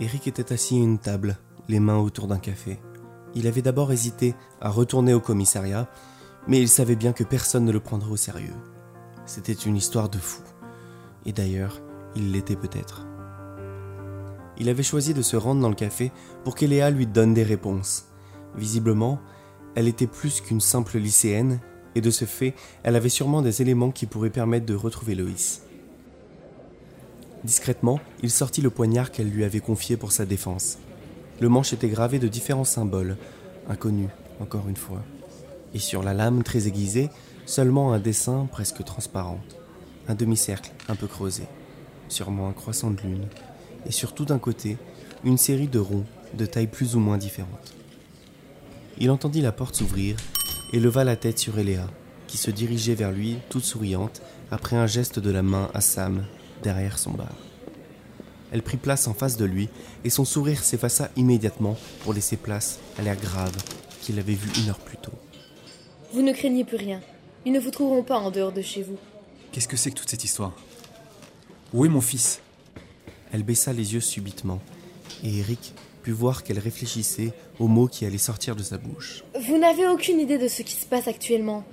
Eric 0.00 0.26
était 0.26 0.52
assis 0.52 0.74
à 0.74 0.82
une 0.82 0.98
table, 0.98 1.38
les 1.68 1.78
mains 1.78 1.98
autour 1.98 2.26
d'un 2.26 2.38
café. 2.38 2.80
Il 3.36 3.46
avait 3.46 3.62
d'abord 3.62 3.92
hésité 3.92 4.34
à 4.60 4.68
retourner 4.68 5.14
au 5.14 5.20
commissariat, 5.20 5.88
mais 6.48 6.60
il 6.60 6.68
savait 6.68 6.96
bien 6.96 7.12
que 7.12 7.22
personne 7.22 7.64
ne 7.64 7.72
le 7.72 7.78
prendrait 7.78 8.10
au 8.10 8.16
sérieux. 8.16 8.54
C'était 9.24 9.52
une 9.52 9.76
histoire 9.76 10.08
de 10.08 10.18
fou. 10.18 10.42
Et 11.26 11.32
d'ailleurs, 11.32 11.80
il 12.16 12.32
l'était 12.32 12.56
peut-être. 12.56 13.06
Il 14.58 14.68
avait 14.68 14.82
choisi 14.82 15.14
de 15.14 15.22
se 15.22 15.36
rendre 15.36 15.60
dans 15.62 15.68
le 15.68 15.74
café 15.76 16.10
pour 16.42 16.56
qu'Eléa 16.56 16.90
lui 16.90 17.06
donne 17.06 17.32
des 17.32 17.44
réponses. 17.44 18.06
Visiblement, 18.56 19.20
elle 19.76 19.88
était 19.88 20.08
plus 20.08 20.40
qu'une 20.40 20.60
simple 20.60 20.98
lycéenne, 20.98 21.60
et 21.94 22.00
de 22.00 22.10
ce 22.10 22.24
fait, 22.24 22.54
elle 22.82 22.96
avait 22.96 23.08
sûrement 23.08 23.42
des 23.42 23.62
éléments 23.62 23.92
qui 23.92 24.06
pourraient 24.06 24.30
permettre 24.30 24.66
de 24.66 24.74
retrouver 24.74 25.14
Loïs. 25.14 25.63
Discrètement, 27.44 28.00
il 28.22 28.30
sortit 28.30 28.62
le 28.62 28.70
poignard 28.70 29.12
qu'elle 29.12 29.28
lui 29.28 29.44
avait 29.44 29.60
confié 29.60 29.98
pour 29.98 30.12
sa 30.12 30.24
défense. 30.24 30.78
Le 31.40 31.50
manche 31.50 31.74
était 31.74 31.88
gravé 31.88 32.18
de 32.18 32.26
différents 32.26 32.64
symboles, 32.64 33.18
inconnus, 33.68 34.08
encore 34.40 34.66
une 34.66 34.76
fois. 34.76 35.02
Et 35.74 35.78
sur 35.78 36.02
la 36.02 36.14
lame 36.14 36.42
très 36.42 36.68
aiguisée, 36.68 37.10
seulement 37.44 37.92
un 37.92 37.98
dessin 37.98 38.48
presque 38.50 38.82
transparent. 38.82 39.40
Un 40.08 40.14
demi-cercle 40.14 40.72
un 40.88 40.94
peu 40.94 41.06
creusé, 41.06 41.42
sûrement 42.08 42.48
un 42.48 42.52
croissant 42.52 42.90
de 42.90 43.02
lune. 43.02 43.26
Et 43.84 43.92
surtout 43.92 44.24
d'un 44.24 44.38
côté, 44.38 44.78
une 45.22 45.38
série 45.38 45.68
de 45.68 45.78
ronds 45.78 46.06
de 46.32 46.46
taille 46.46 46.66
plus 46.66 46.96
ou 46.96 46.98
moins 46.98 47.18
différente. 47.18 47.74
Il 48.98 49.10
entendit 49.10 49.42
la 49.42 49.52
porte 49.52 49.74
s'ouvrir 49.74 50.16
et 50.72 50.80
leva 50.80 51.04
la 51.04 51.16
tête 51.16 51.38
sur 51.38 51.58
Eléa, 51.58 51.90
qui 52.26 52.38
se 52.38 52.50
dirigeait 52.50 52.94
vers 52.94 53.12
lui 53.12 53.36
toute 53.50 53.64
souriante 53.64 54.22
après 54.50 54.76
un 54.76 54.86
geste 54.86 55.18
de 55.18 55.30
la 55.30 55.42
main 55.42 55.68
à 55.74 55.82
Sam 55.82 56.24
derrière 56.64 56.98
son 56.98 57.12
bar. 57.12 57.32
Elle 58.50 58.62
prit 58.62 58.76
place 58.76 59.06
en 59.06 59.14
face 59.14 59.36
de 59.36 59.44
lui 59.44 59.68
et 60.04 60.10
son 60.10 60.24
sourire 60.24 60.64
s'effaça 60.64 61.10
immédiatement 61.16 61.76
pour 62.02 62.12
laisser 62.12 62.36
place 62.36 62.80
à 62.98 63.02
l'air 63.02 63.16
grave 63.16 63.54
qu'il 64.00 64.18
avait 64.18 64.34
vu 64.34 64.50
une 64.60 64.70
heure 64.70 64.78
plus 64.78 64.96
tôt. 64.96 65.12
Vous 66.12 66.22
ne 66.22 66.32
craignez 66.32 66.64
plus 66.64 66.76
rien. 66.76 67.00
Ils 67.44 67.52
ne 67.52 67.60
vous 67.60 67.70
trouveront 67.70 68.02
pas 68.02 68.18
en 68.18 68.30
dehors 68.30 68.52
de 68.52 68.62
chez 68.62 68.82
vous. 68.82 68.96
Qu'est-ce 69.52 69.68
que 69.68 69.76
c'est 69.76 69.90
que 69.90 69.96
toute 69.96 70.08
cette 70.08 70.24
histoire? 70.24 70.52
Où 71.72 71.84
est 71.84 71.88
mon 71.88 72.00
fils? 72.00 72.40
Elle 73.32 73.42
baissa 73.42 73.72
les 73.72 73.94
yeux 73.94 74.00
subitement 74.00 74.60
et 75.22 75.38
Eric 75.38 75.74
put 76.02 76.12
voir 76.12 76.44
qu'elle 76.44 76.58
réfléchissait 76.58 77.32
aux 77.58 77.66
mots 77.66 77.88
qui 77.88 78.06
allaient 78.06 78.18
sortir 78.18 78.54
de 78.56 78.62
sa 78.62 78.78
bouche. 78.78 79.24
Vous 79.40 79.58
n'avez 79.58 79.88
aucune 79.88 80.20
idée 80.20 80.38
de 80.38 80.48
ce 80.48 80.62
qui 80.62 80.74
se 80.74 80.86
passe 80.86 81.08
actuellement. 81.08 81.64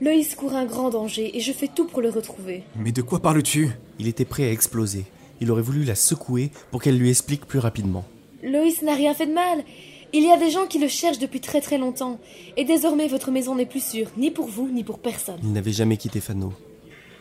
Loïs 0.00 0.34
court 0.34 0.54
un 0.54 0.66
grand 0.66 0.90
danger 0.90 1.36
et 1.36 1.40
je 1.40 1.52
fais 1.52 1.68
tout 1.68 1.86
pour 1.86 2.02
le 2.02 2.10
retrouver. 2.10 2.64
Mais 2.76 2.92
de 2.92 3.00
quoi 3.00 3.20
parles-tu? 3.20 3.70
Il 3.98 4.08
était 4.08 4.26
prêt 4.26 4.44
à 4.44 4.52
exploser. 4.52 5.06
Il 5.40 5.50
aurait 5.50 5.62
voulu 5.62 5.84
la 5.84 5.94
secouer 5.94 6.50
pour 6.70 6.82
qu'elle 6.82 6.98
lui 6.98 7.08
explique 7.08 7.46
plus 7.46 7.58
rapidement. 7.58 8.04
Loïs 8.42 8.82
n'a 8.82 8.94
rien 8.94 9.14
fait 9.14 9.26
de 9.26 9.32
mal. 9.32 9.64
Il 10.12 10.22
y 10.22 10.30
a 10.30 10.36
des 10.36 10.50
gens 10.50 10.66
qui 10.66 10.78
le 10.78 10.88
cherchent 10.88 11.18
depuis 11.18 11.40
très 11.40 11.62
très 11.62 11.78
longtemps. 11.78 12.18
Et 12.58 12.64
désormais 12.64 13.08
votre 13.08 13.30
maison 13.30 13.54
n'est 13.54 13.66
plus 13.66 13.84
sûre, 13.84 14.08
ni 14.18 14.30
pour 14.30 14.46
vous, 14.46 14.68
ni 14.68 14.84
pour 14.84 14.98
personne. 14.98 15.40
Il 15.42 15.52
n'avait 15.52 15.72
jamais 15.72 15.96
quitté 15.96 16.20
Fano. 16.20 16.52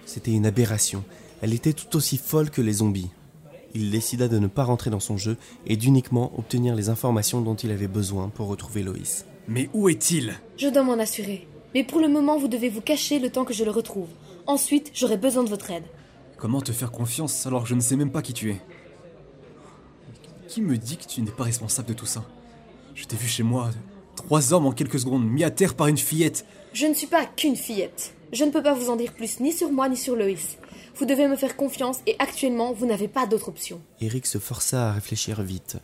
C'était 0.05 0.31
une 0.31 0.45
aberration. 0.45 1.03
Elle 1.41 1.53
était 1.53 1.73
tout 1.73 1.95
aussi 1.95 2.17
folle 2.17 2.49
que 2.49 2.61
les 2.61 2.73
zombies. 2.73 3.09
Il 3.73 3.89
décida 3.89 4.27
de 4.27 4.39
ne 4.39 4.47
pas 4.47 4.63
rentrer 4.63 4.89
dans 4.89 4.99
son 4.99 5.17
jeu 5.17 5.37
et 5.65 5.77
d'uniquement 5.77 6.31
obtenir 6.37 6.75
les 6.75 6.89
informations 6.89 7.41
dont 7.41 7.55
il 7.55 7.71
avait 7.71 7.87
besoin 7.87 8.29
pour 8.29 8.47
retrouver 8.47 8.83
Loïs. 8.83 9.25
Mais 9.47 9.69
où 9.73 9.89
est-il? 9.89 10.33
Je 10.57 10.67
dois 10.67 10.83
m'en 10.83 10.93
assurer. 10.99 11.47
Mais 11.75 11.83
pour 11.83 11.99
le 11.99 12.07
moment, 12.07 12.37
vous 12.39 12.47
devez 12.47 12.69
vous 12.69 12.79
cacher 12.79 13.19
le 13.19 13.29
temps 13.29 13.43
que 13.43 13.53
je 13.53 13.65
le 13.65 13.69
retrouve. 13.69 14.07
Ensuite, 14.47 14.91
j'aurai 14.93 15.17
besoin 15.17 15.43
de 15.43 15.49
votre 15.49 15.71
aide. 15.71 15.83
Comment 16.37 16.61
te 16.61 16.71
faire 16.71 16.89
confiance 16.89 17.45
alors 17.45 17.63
que 17.63 17.69
je 17.69 17.75
ne 17.75 17.81
sais 17.81 17.97
même 17.97 18.11
pas 18.11 18.21
qui 18.21 18.31
tu 18.31 18.51
es? 18.51 18.61
Qui 20.47 20.61
me 20.61 20.77
dit 20.77 20.95
que 20.95 21.05
tu 21.05 21.21
n'es 21.21 21.31
pas 21.31 21.43
responsable 21.43 21.89
de 21.89 21.93
tout 21.93 22.05
ça? 22.05 22.23
Je 22.93 23.03
t'ai 23.03 23.17
vu 23.17 23.27
chez 23.27 23.43
moi, 23.43 23.71
trois 24.15 24.53
hommes 24.53 24.67
en 24.67 24.71
quelques 24.71 25.01
secondes, 25.01 25.25
mis 25.25 25.43
à 25.43 25.51
terre 25.51 25.73
par 25.73 25.87
une 25.87 25.97
fillette. 25.97 26.45
Je 26.71 26.85
ne 26.85 26.93
suis 26.93 27.07
pas 27.07 27.25
qu'une 27.25 27.57
fillette. 27.57 28.15
Je 28.31 28.45
ne 28.45 28.51
peux 28.51 28.63
pas 28.63 28.73
vous 28.73 28.89
en 28.89 28.95
dire 28.95 29.11
plus 29.11 29.41
ni 29.41 29.51
sur 29.51 29.69
moi 29.69 29.89
ni 29.89 29.97
sur 29.97 30.15
Loïs. 30.15 30.57
Vous 30.95 31.05
devez 31.05 31.27
me 31.27 31.35
faire 31.35 31.57
confiance 31.57 31.99
et 32.07 32.15
actuellement, 32.19 32.71
vous 32.71 32.85
n'avez 32.85 33.09
pas 33.09 33.27
d'autre 33.27 33.49
option. 33.49 33.81
Eric 33.99 34.27
se 34.27 34.37
força 34.37 34.91
à 34.91 34.93
réfléchir 34.93 35.41
vite. 35.41 35.75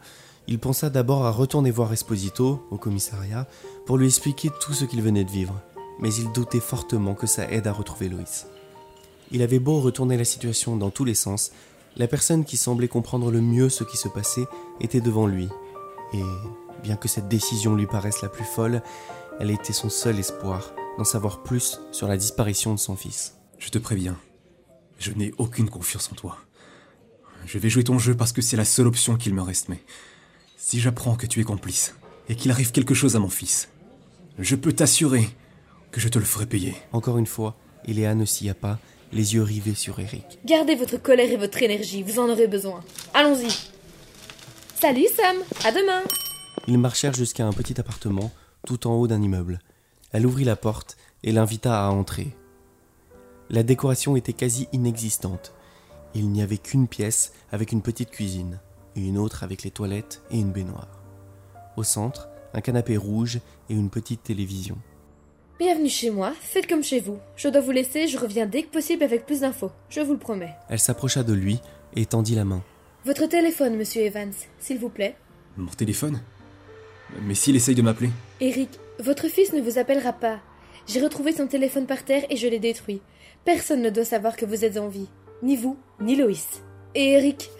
Il 0.48 0.58
pensa 0.58 0.90
d'abord 0.90 1.26
à 1.26 1.32
retourner 1.32 1.70
voir 1.70 1.92
Esposito, 1.92 2.66
au 2.72 2.78
commissariat, 2.78 3.46
pour 3.86 3.98
lui 3.98 4.08
expliquer 4.08 4.50
tout 4.62 4.74
ce 4.74 4.86
qu'il 4.86 5.02
venait 5.02 5.26
de 5.26 5.30
vivre. 5.30 5.62
Mais 6.02 6.14
il 6.14 6.32
doutait 6.32 6.60
fortement 6.60 7.14
que 7.14 7.28
ça 7.28 7.50
aide 7.50 7.68
à 7.68 7.74
retrouver 7.74 8.10
Loïs. 8.10 8.48
Il 9.32 9.42
avait 9.42 9.60
beau 9.60 9.80
retourner 9.80 10.18
la 10.18 10.26
situation 10.26 10.76
dans 10.76 10.90
tous 10.90 11.06
les 11.06 11.14
sens, 11.14 11.52
la 11.96 12.08
personne 12.08 12.44
qui 12.44 12.58
semblait 12.58 12.88
comprendre 12.88 13.32
le 13.32 13.42
mieux 13.42 13.70
ce 13.70 13.84
qui 13.84 13.98
se 13.98 14.08
passait 14.08 14.48
était 14.80 15.02
devant 15.02 15.28
lui. 15.28 15.48
Et 16.14 16.24
bien 16.84 16.96
que 16.96 17.08
cette 17.08 17.28
décision 17.28 17.76
lui 17.76 17.88
paraisse 17.88 18.22
la 18.22 18.30
plus 18.30 18.44
folle, 18.44 18.82
elle 19.40 19.52
était 19.52 19.74
son 19.74 19.90
seul 19.90 20.20
espoir 20.20 20.74
d'en 20.98 21.04
savoir 21.04 21.44
plus 21.44 21.80
sur 21.92 22.08
la 22.08 22.18
disparition 22.18 22.74
de 22.74 22.80
son 22.80 22.96
fils. 22.96 23.38
Je 23.60 23.70
te 23.70 23.78
préviens, 23.78 24.18
je 25.00 25.12
n'ai 25.12 25.34
aucune 25.38 25.70
confiance 25.70 26.10
en 26.12 26.16
toi. 26.16 26.38
Je 27.46 27.58
vais 27.58 27.70
jouer 27.70 27.84
ton 27.84 28.00
jeu 28.00 28.16
parce 28.16 28.34
que 28.34 28.42
c'est 28.42 28.58
la 28.58 28.66
seule 28.66 28.88
option 28.88 29.16
qu'il 29.18 29.34
me 29.34 29.42
reste, 29.42 29.70
mais 29.70 29.84
si 30.58 30.80
j'apprends 30.80 31.16
que 31.16 31.26
tu 31.26 31.40
es 31.40 31.44
complice 31.44 31.96
et 32.30 32.36
qu'il 32.36 32.52
arrive 32.52 32.72
quelque 32.72 32.94
chose 32.94 33.16
à 33.16 33.20
mon 33.20 33.30
fils, 33.30 33.70
je 34.38 34.56
peux 34.56 34.74
t'assurer 34.74 35.30
que 35.92 36.00
je 36.00 36.10
te 36.10 36.20
le 36.20 36.26
ferai 36.26 36.46
payer. 36.46 36.76
Encore 36.92 37.18
une 37.18 37.28
fois, 37.28 37.56
Eléa 37.86 38.16
ne 38.16 38.26
s'y 38.26 38.50
a 38.50 38.54
pas, 38.54 38.80
les 39.12 39.34
yeux 39.34 39.44
rivés 39.44 39.76
sur 39.76 40.00
Eric. 40.00 40.40
Gardez 40.46 40.76
votre 40.76 40.98
colère 40.98 41.32
et 41.32 41.38
votre 41.38 41.62
énergie, 41.62 42.04
vous 42.04 42.20
en 42.20 42.30
aurez 42.30 42.48
besoin. 42.48 42.82
Allons-y. 43.14 43.52
Salut 44.80 45.08
Sam, 45.16 45.38
à 45.66 45.72
demain. 45.72 46.02
Ils 46.68 46.78
marchèrent 46.78 47.14
jusqu'à 47.14 47.46
un 47.46 47.54
petit 47.54 47.80
appartement 47.80 48.32
tout 48.66 48.88
en 48.88 48.96
haut 48.96 49.08
d'un 49.08 49.22
immeuble. 49.22 49.60
Elle 50.12 50.26
ouvrit 50.26 50.44
la 50.44 50.56
porte 50.56 50.98
et 51.24 51.32
l'invita 51.32 51.86
à 51.86 51.90
entrer. 51.90 52.36
La 53.50 53.64
décoration 53.64 54.16
était 54.16 54.34
quasi 54.34 54.68
inexistante. 54.72 55.54
Il 56.14 56.30
n'y 56.30 56.42
avait 56.42 56.58
qu'une 56.58 56.88
pièce 56.88 57.34
avec 57.52 57.72
une 57.72 57.82
petite 57.82 58.12
cuisine, 58.12 58.60
et 58.96 59.02
une 59.02 59.18
autre 59.18 59.44
avec 59.44 59.64
les 59.64 59.72
toilettes 59.72 60.22
et 60.32 60.40
une 60.40 60.52
baignoire. 60.52 61.02
Au 61.78 61.84
centre, 61.84 62.30
un 62.54 62.62
canapé 62.62 62.98
rouge 62.98 63.40
et 63.70 63.74
une 63.74 63.90
petite 63.90 64.24
télévision. 64.24 64.78
Bienvenue 65.62 65.90
chez 65.90 66.10
moi, 66.10 66.34
faites 66.42 66.66
comme 66.66 66.84
chez 66.84 67.00
vous. 67.00 67.20
Je 67.36 67.48
dois 67.48 67.62
vous 67.62 67.70
laisser, 67.70 68.08
je 68.08 68.18
reviens 68.18 68.48
dès 68.48 68.64
que 68.64 68.72
possible 68.72 69.04
avec 69.04 69.28
plus 69.28 69.42
d'infos, 69.42 69.70
je 69.92 70.02
vous 70.02 70.14
le 70.14 70.18
promets. 70.18 70.56
Elle 70.70 70.80
s'approcha 70.80 71.22
de 71.22 71.34
lui 71.34 71.60
et 71.96 72.08
tendit 72.08 72.34
la 72.34 72.46
main. 72.46 72.64
Votre 73.06 73.28
téléphone, 73.28 73.78
monsieur 73.78 74.02
Evans, 74.02 74.34
s'il 74.58 74.80
vous 74.80 74.90
plaît. 74.90 75.16
Mon 75.58 75.70
téléphone? 75.70 76.20
Mais 77.22 77.36
s'il 77.36 77.56
essaye 77.56 77.76
de 77.76 77.84
m'appeler? 77.84 78.10
Eric, 78.40 78.70
votre 78.98 79.28
fils 79.28 79.54
ne 79.54 79.62
vous 79.62 79.78
appellera 79.78 80.14
pas. 80.14 80.40
J'ai 80.88 81.00
retrouvé 81.00 81.32
son 81.32 81.46
téléphone 81.46 81.86
par 81.86 82.06
terre 82.06 82.26
et 82.32 82.38
je 82.38 82.48
l'ai 82.48 82.58
détruit. 82.58 83.02
Personne 83.46 83.84
ne 83.84 83.92
doit 83.92 84.04
savoir 84.04 84.38
que 84.38 84.48
vous 84.48 84.66
êtes 84.66 84.78
en 84.78 84.88
vie. 84.88 85.10
Ni 85.44 85.58
vous, 85.58 85.78
ni 86.00 86.16
Loïs. 86.16 86.64
Et 86.96 87.12
Eric, 87.12 87.52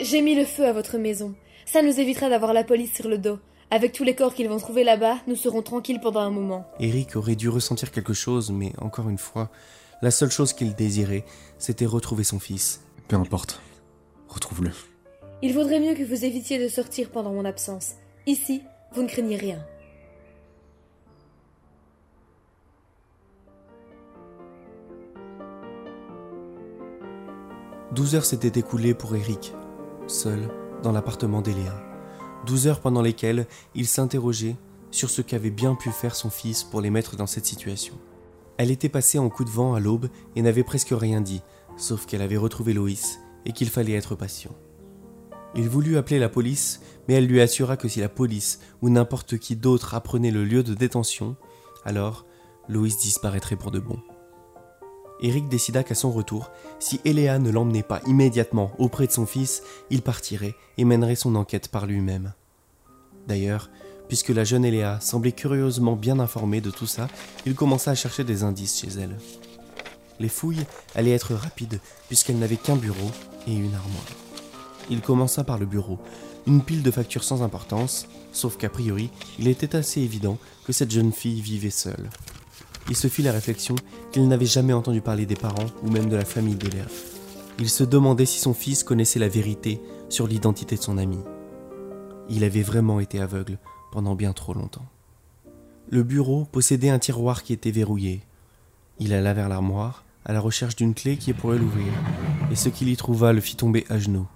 j'ai 0.00 0.22
mis 0.22 0.34
le 0.34 0.44
feu 0.44 0.66
à 0.66 0.72
votre 0.72 0.98
maison. 0.98 1.36
Ça 1.66 1.82
nous 1.82 2.00
évitera 2.00 2.30
d'avoir 2.30 2.52
la 2.52 2.64
police 2.64 2.94
sur 2.94 3.06
le 3.06 3.18
dos. 3.18 3.38
Avec 3.70 3.92
tous 3.92 4.02
les 4.02 4.14
corps 4.14 4.32
qu'ils 4.32 4.48
vont 4.48 4.58
trouver 4.58 4.82
là-bas, 4.82 5.18
nous 5.26 5.36
serons 5.36 5.60
tranquilles 5.60 6.00
pendant 6.00 6.20
un 6.20 6.30
moment. 6.30 6.66
Eric 6.80 7.16
aurait 7.16 7.36
dû 7.36 7.50
ressentir 7.50 7.90
quelque 7.90 8.14
chose, 8.14 8.50
mais 8.50 8.72
encore 8.78 9.10
une 9.10 9.18
fois, 9.18 9.50
la 10.00 10.10
seule 10.10 10.30
chose 10.30 10.54
qu'il 10.54 10.74
désirait, 10.74 11.26
c'était 11.58 11.84
retrouver 11.84 12.24
son 12.24 12.38
fils. 12.38 12.80
Peu 13.08 13.16
importe. 13.16 13.60
Retrouve-le. 14.28 14.70
Il 15.42 15.52
vaudrait 15.52 15.80
mieux 15.80 15.94
que 15.94 16.02
vous 16.02 16.24
évitiez 16.24 16.58
de 16.58 16.68
sortir 16.68 17.10
pendant 17.10 17.32
mon 17.32 17.44
absence. 17.44 17.92
Ici, 18.26 18.62
vous 18.92 19.02
ne 19.02 19.08
craignez 19.08 19.36
rien. 19.36 19.58
Douze 27.92 28.14
heures 28.14 28.24
s'étaient 28.24 28.58
écoulées 28.58 28.94
pour 28.94 29.14
Eric, 29.14 29.52
seul, 30.06 30.48
dans 30.82 30.92
l'appartement 30.92 31.42
d'Eléa. 31.42 31.87
Douze 32.46 32.66
heures 32.66 32.80
pendant 32.80 33.02
lesquelles 33.02 33.46
il 33.74 33.86
s'interrogeait 33.86 34.56
sur 34.90 35.10
ce 35.10 35.22
qu'avait 35.22 35.50
bien 35.50 35.74
pu 35.74 35.90
faire 35.90 36.14
son 36.14 36.30
fils 36.30 36.64
pour 36.64 36.80
les 36.80 36.90
mettre 36.90 37.16
dans 37.16 37.26
cette 37.26 37.46
situation. 37.46 37.94
Elle 38.56 38.70
était 38.70 38.88
passée 38.88 39.18
en 39.18 39.28
coup 39.28 39.44
de 39.44 39.50
vent 39.50 39.74
à 39.74 39.80
l'aube 39.80 40.08
et 40.34 40.42
n'avait 40.42 40.64
presque 40.64 40.92
rien 40.92 41.20
dit, 41.20 41.42
sauf 41.76 42.06
qu'elle 42.06 42.22
avait 42.22 42.36
retrouvé 42.36 42.72
Loïs 42.72 43.20
et 43.44 43.52
qu'il 43.52 43.68
fallait 43.68 43.92
être 43.92 44.14
patient. 44.14 44.54
Il 45.54 45.68
voulut 45.68 45.96
appeler 45.96 46.18
la 46.18 46.28
police, 46.28 46.80
mais 47.06 47.14
elle 47.14 47.26
lui 47.26 47.40
assura 47.40 47.76
que 47.76 47.88
si 47.88 48.00
la 48.00 48.08
police 48.08 48.60
ou 48.82 48.90
n'importe 48.90 49.38
qui 49.38 49.56
d'autre 49.56 49.94
apprenait 49.94 50.30
le 50.30 50.44
lieu 50.44 50.62
de 50.62 50.74
détention, 50.74 51.36
alors 51.84 52.26
Loïs 52.68 52.98
disparaîtrait 52.98 53.56
pour 53.56 53.70
de 53.70 53.78
bon. 53.78 53.98
Eric 55.20 55.48
décida 55.48 55.82
qu'à 55.82 55.94
son 55.94 56.10
retour, 56.10 56.50
si 56.78 57.00
Eléa 57.04 57.38
ne 57.38 57.50
l'emmenait 57.50 57.82
pas 57.82 58.00
immédiatement 58.06 58.72
auprès 58.78 59.06
de 59.06 59.12
son 59.12 59.26
fils, 59.26 59.62
il 59.90 60.02
partirait 60.02 60.54
et 60.76 60.84
mènerait 60.84 61.16
son 61.16 61.34
enquête 61.34 61.68
par 61.68 61.86
lui-même. 61.86 62.32
D'ailleurs, 63.26 63.68
puisque 64.08 64.30
la 64.30 64.44
jeune 64.44 64.64
Eléa 64.64 65.00
semblait 65.00 65.32
curieusement 65.32 65.96
bien 65.96 66.18
informée 66.18 66.60
de 66.60 66.70
tout 66.70 66.86
ça, 66.86 67.08
il 67.46 67.54
commença 67.54 67.90
à 67.90 67.94
chercher 67.94 68.24
des 68.24 68.42
indices 68.42 68.80
chez 68.80 68.88
elle. 68.98 69.16
Les 70.20 70.28
fouilles 70.28 70.66
allaient 70.94 71.12
être 71.12 71.34
rapides 71.34 71.80
puisqu'elle 72.08 72.38
n'avait 72.38 72.56
qu'un 72.56 72.76
bureau 72.76 73.10
et 73.46 73.54
une 73.54 73.74
armoire. 73.74 74.06
Il 74.90 75.00
commença 75.00 75.44
par 75.44 75.58
le 75.58 75.66
bureau, 75.66 75.98
une 76.46 76.62
pile 76.62 76.82
de 76.82 76.90
factures 76.90 77.24
sans 77.24 77.42
importance, 77.42 78.08
sauf 78.32 78.56
qu'a 78.56 78.70
priori, 78.70 79.10
il 79.38 79.48
était 79.48 79.76
assez 79.76 80.00
évident 80.00 80.38
que 80.64 80.72
cette 80.72 80.90
jeune 80.90 81.12
fille 81.12 81.42
vivait 81.42 81.70
seule. 81.70 82.08
Il 82.88 82.96
se 82.96 83.08
fit 83.08 83.22
la 83.22 83.32
réflexion 83.32 83.74
qu'il 84.12 84.26
n'avait 84.28 84.46
jamais 84.46 84.72
entendu 84.72 85.00
parler 85.00 85.26
des 85.26 85.36
parents 85.36 85.66
ou 85.82 85.90
même 85.90 86.08
de 86.08 86.16
la 86.16 86.24
famille 86.24 86.54
d'Eléa. 86.54 86.86
Il 87.58 87.68
se 87.68 87.84
demandait 87.84 88.26
si 88.26 88.38
son 88.38 88.54
fils 88.54 88.82
connaissait 88.82 89.18
la 89.18 89.28
vérité 89.28 89.80
sur 90.08 90.26
l'identité 90.26 90.76
de 90.76 90.82
son 90.82 90.96
ami. 90.96 91.18
Il 92.30 92.44
avait 92.44 92.62
vraiment 92.62 93.00
été 93.00 93.20
aveugle 93.20 93.58
pendant 93.92 94.14
bien 94.14 94.32
trop 94.32 94.54
longtemps. 94.54 94.86
Le 95.90 96.02
bureau 96.02 96.44
possédait 96.44 96.90
un 96.90 96.98
tiroir 96.98 97.42
qui 97.42 97.52
était 97.52 97.70
verrouillé. 97.70 98.20
Il 98.98 99.12
alla 99.12 99.34
vers 99.34 99.48
l'armoire, 99.48 100.04
à 100.24 100.32
la 100.32 100.40
recherche 100.40 100.76
d'une 100.76 100.94
clé 100.94 101.16
qui 101.16 101.32
pourrait 101.32 101.58
l'ouvrir, 101.58 101.92
et 102.50 102.56
ce 102.56 102.68
qu'il 102.68 102.88
y 102.88 102.96
trouva 102.96 103.32
le 103.32 103.40
fit 103.40 103.56
tomber 103.56 103.86
à 103.88 103.98
genoux. 103.98 104.26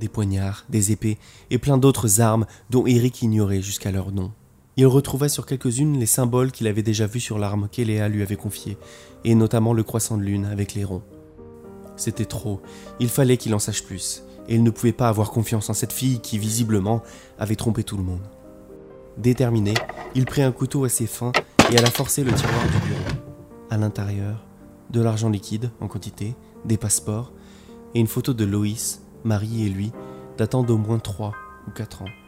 Des 0.00 0.08
poignards, 0.08 0.64
des 0.68 0.90
épées 0.90 1.18
et 1.50 1.58
plein 1.58 1.78
d'autres 1.78 2.20
armes 2.20 2.46
dont 2.70 2.86
Eric 2.86 3.22
ignorait 3.22 3.62
jusqu'à 3.62 3.92
leur 3.92 4.10
nom. 4.10 4.32
Il 4.76 4.86
retrouva 4.86 5.28
sur 5.28 5.44
quelques-unes 5.44 5.98
les 5.98 6.06
symboles 6.06 6.50
qu'il 6.50 6.66
avait 6.66 6.82
déjà 6.82 7.06
vus 7.06 7.20
sur 7.20 7.38
l'arme 7.38 7.68
qu'Eléa 7.70 8.08
lui 8.08 8.22
avait 8.22 8.36
confiée, 8.36 8.78
et 9.24 9.34
notamment 9.34 9.74
le 9.74 9.82
croissant 9.82 10.16
de 10.16 10.22
lune 10.22 10.46
avec 10.46 10.74
les 10.74 10.84
ronds. 10.84 11.02
C'était 11.96 12.24
trop, 12.24 12.62
il 12.98 13.10
fallait 13.10 13.36
qu'il 13.36 13.54
en 13.54 13.58
sache 13.58 13.84
plus, 13.84 14.24
et 14.48 14.54
il 14.54 14.62
ne 14.62 14.70
pouvait 14.70 14.92
pas 14.92 15.08
avoir 15.08 15.30
confiance 15.30 15.68
en 15.68 15.74
cette 15.74 15.92
fille 15.92 16.20
qui, 16.20 16.38
visiblement, 16.38 17.02
avait 17.38 17.56
trompé 17.56 17.84
tout 17.84 17.98
le 17.98 18.02
monde. 18.02 18.26
Déterminé, 19.18 19.74
il 20.14 20.24
prit 20.24 20.42
un 20.42 20.52
couteau 20.52 20.84
assez 20.84 21.06
fin 21.06 21.32
et 21.70 21.76
alla 21.76 21.90
forcer 21.90 22.24
le 22.24 22.32
tiroir 22.32 22.64
du 22.64 22.88
bureau. 22.88 23.20
À 23.68 23.76
l'intérieur, 23.76 24.46
de 24.88 25.02
l'argent 25.02 25.28
liquide 25.28 25.70
en 25.80 25.86
quantité, 25.86 26.34
des 26.64 26.78
passeports 26.78 27.32
et 27.94 28.00
une 28.00 28.06
photo 28.06 28.32
de 28.32 28.44
Loïs, 28.46 29.02
Marie 29.22 29.66
et 29.66 29.68
lui, 29.68 29.92
datant 30.38 30.62
d'au 30.62 30.78
moins 30.78 30.98
3 30.98 31.34
ou 31.68 31.70
4 31.72 32.02
ans. 32.02 32.21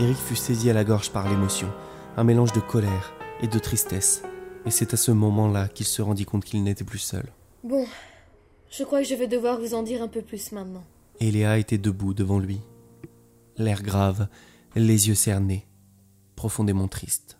Eric 0.00 0.16
fut 0.16 0.36
saisi 0.36 0.70
à 0.70 0.72
la 0.72 0.84
gorge 0.84 1.10
par 1.10 1.28
l'émotion, 1.28 1.68
un 2.16 2.24
mélange 2.24 2.52
de 2.52 2.60
colère 2.60 3.12
et 3.42 3.48
de 3.48 3.58
tristesse, 3.58 4.22
et 4.64 4.70
c'est 4.70 4.94
à 4.94 4.96
ce 4.96 5.10
moment-là 5.10 5.68
qu'il 5.68 5.86
se 5.86 6.02
rendit 6.02 6.24
compte 6.24 6.44
qu'il 6.44 6.62
n'était 6.62 6.84
plus 6.84 6.98
seul. 6.98 7.26
Bon, 7.64 7.86
je 8.70 8.84
crois 8.84 9.02
que 9.02 9.08
je 9.08 9.14
vais 9.14 9.26
devoir 9.26 9.58
vous 9.58 9.74
en 9.74 9.82
dire 9.82 10.02
un 10.02 10.08
peu 10.08 10.22
plus 10.22 10.52
maintenant. 10.52 10.84
Eléa 11.20 11.58
était 11.58 11.78
debout 11.78 12.14
devant 12.14 12.38
lui, 12.38 12.60
l'air 13.56 13.82
grave, 13.82 14.28
les 14.76 15.08
yeux 15.08 15.14
cernés, 15.14 15.66
profondément 16.36 16.86
triste. 16.86 17.37